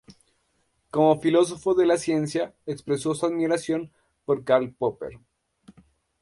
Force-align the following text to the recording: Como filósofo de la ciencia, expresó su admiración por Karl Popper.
Como 0.89 1.21
filósofo 1.21 1.75
de 1.75 1.85
la 1.85 1.95
ciencia, 1.99 2.55
expresó 2.65 3.13
su 3.13 3.27
admiración 3.27 3.91
por 4.25 4.43
Karl 4.43 4.73
Popper. 4.73 5.19